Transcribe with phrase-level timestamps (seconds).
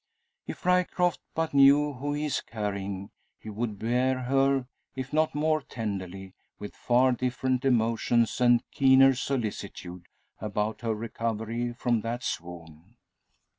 [0.47, 5.61] If Ryecroft but knew who he is carrying, he would bear her, if not more
[5.61, 10.07] tenderly, with far different emotions, and keener solicitude
[10.39, 12.95] about her recovery from that swoon.